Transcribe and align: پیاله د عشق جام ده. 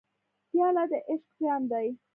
پیاله 0.49 0.83
د 0.91 0.93
عشق 1.11 1.29
جام 1.39 1.61
ده. 1.71 1.79